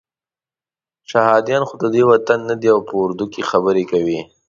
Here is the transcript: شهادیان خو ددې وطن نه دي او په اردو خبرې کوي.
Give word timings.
شهادیان 1.09 1.63
خو 1.67 1.75
ددې 1.83 2.03
وطن 2.11 2.39
نه 2.49 2.55
دي 2.61 2.69
او 2.75 2.79
په 2.87 2.93
اردو 3.03 3.25
خبرې 3.49 3.83
کوي. 3.91 4.19